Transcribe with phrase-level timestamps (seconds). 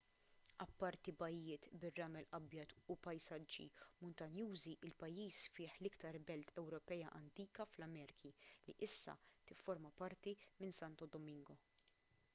[0.63, 3.65] apparti bajjiet bir-ramel abjad u pajsaġġi
[4.05, 9.15] muntanjużi il-pajjiż fih l-iktar belt ewropea antika fl-amerki li issa
[9.53, 10.33] tifforma parti
[10.63, 11.59] minn santo domingo